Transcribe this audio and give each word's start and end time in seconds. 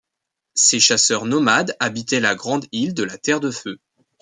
Ces 0.55 0.79
chasseurs 0.79 1.25
nomades 1.27 1.77
habitaient 1.79 2.19
la 2.21 2.33
grande 2.33 2.65
île 2.71 2.95
de 2.95 3.03
la 3.03 3.19
Terre 3.19 3.39
de 3.39 3.51
Feu. 3.51 3.77